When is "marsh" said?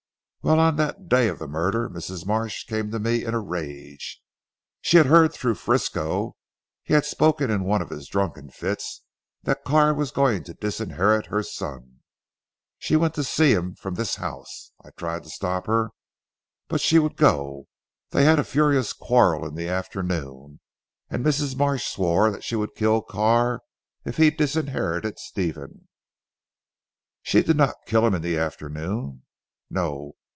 21.55-21.85